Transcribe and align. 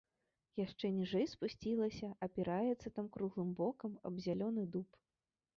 Яшчэ 0.59 0.89
ніжэй 0.99 1.27
спусцілася, 1.33 2.09
апіраецца 2.29 2.93
там 2.97 3.13
круглым 3.19 3.53
бокам 3.63 3.91
аб 4.13 4.19
зялёны 4.29 4.69
дуб. 4.79 4.89